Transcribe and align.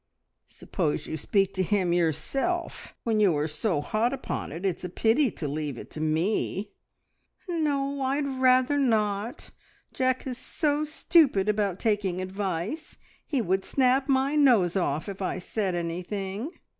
"Suppose 0.47 1.05
you 1.05 1.15
speak 1.15 1.53
to 1.53 1.61
him 1.61 1.93
yourself! 1.93 2.95
When 3.03 3.19
you 3.19 3.37
are 3.37 3.45
so 3.47 3.81
hot 3.81 4.13
upon 4.13 4.51
it, 4.51 4.65
it's 4.65 4.83
a 4.83 4.89
pity 4.89 5.29
to 5.33 5.47
leave 5.47 5.77
it 5.77 5.91
to 5.91 6.01
me." 6.01 6.71
"No, 7.47 8.01
I'd 8.01 8.25
rather 8.25 8.79
not. 8.79 9.51
Jack 9.93 10.25
is 10.25 10.39
so 10.39 10.85
stupid 10.85 11.47
about 11.47 11.77
taking 11.79 12.19
advice. 12.19 12.97
He 13.23 13.43
would 13.43 13.63
snap 13.63 14.09
my 14.09 14.33
nose 14.35 14.75
off 14.75 15.07
if 15.07 15.21
I 15.21 15.37
said 15.37 15.75
anything." 15.75 16.49